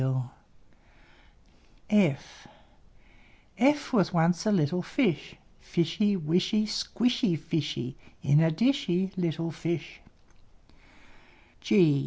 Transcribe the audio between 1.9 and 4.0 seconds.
F f F